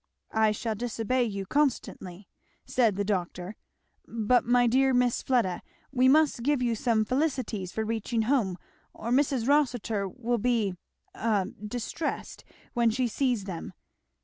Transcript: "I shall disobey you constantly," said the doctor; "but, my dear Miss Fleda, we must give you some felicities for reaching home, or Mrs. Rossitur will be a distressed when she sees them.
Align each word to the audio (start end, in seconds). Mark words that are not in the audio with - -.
"I 0.33 0.51
shall 0.51 0.73
disobey 0.73 1.25
you 1.25 1.45
constantly," 1.45 2.27
said 2.65 2.95
the 2.95 3.03
doctor; 3.03 3.55
"but, 4.07 4.43
my 4.43 4.65
dear 4.65 4.95
Miss 4.95 5.21
Fleda, 5.21 5.61
we 5.91 6.07
must 6.07 6.41
give 6.41 6.59
you 6.59 6.73
some 6.73 7.05
felicities 7.05 7.71
for 7.71 7.85
reaching 7.85 8.23
home, 8.23 8.57
or 8.95 9.11
Mrs. 9.11 9.47
Rossitur 9.47 10.07
will 10.09 10.39
be 10.39 10.73
a 11.13 11.45
distressed 11.45 12.43
when 12.73 12.89
she 12.89 13.07
sees 13.07 13.43
them. 13.43 13.73